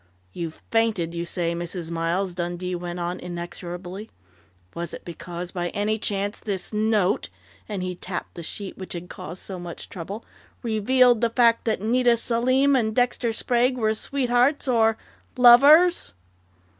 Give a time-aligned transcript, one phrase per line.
[0.33, 1.91] "You fainted, you say, Mrs.
[1.91, 4.09] Miles," Dundee went on inexorably.
[4.73, 7.29] "Was it because, by any chance, this note"
[7.69, 10.25] and he tapped the sheet which had caused so much trouble
[10.63, 14.97] "revealed the fact that Nita Selim and Dexter Sprague were sweethearts or
[15.37, 16.13] lovers?"